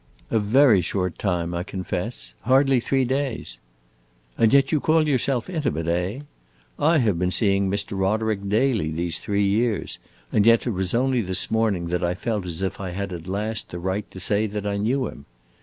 "A 0.31 0.39
very 0.39 0.81
short 0.81 1.19
time, 1.19 1.53
I 1.53 1.61
confess. 1.61 2.33
Hardly 2.45 2.79
three 2.79 3.05
days." 3.05 3.59
"And 4.35 4.51
yet 4.51 4.71
you 4.71 4.79
call 4.79 5.07
yourself 5.07 5.47
intimate, 5.47 5.87
eh? 5.87 6.21
I 6.79 6.97
have 6.97 7.19
been 7.19 7.29
seeing 7.29 7.69
Mr. 7.69 7.95
Roderick 7.95 8.49
daily 8.49 8.89
these 8.89 9.19
three 9.19 9.45
years, 9.45 9.99
and 10.31 10.47
yet 10.47 10.65
it 10.65 10.71
was 10.71 10.95
only 10.95 11.21
this 11.21 11.51
morning 11.51 11.85
that 11.89 12.03
I 12.03 12.15
felt 12.15 12.47
as 12.47 12.63
if 12.63 12.79
I 12.81 12.89
had 12.89 13.13
at 13.13 13.27
last 13.27 13.69
the 13.69 13.77
right 13.77 14.09
to 14.09 14.19
say 14.19 14.47
that 14.47 14.65
I 14.65 14.77
knew 14.77 15.07
him. 15.07 15.27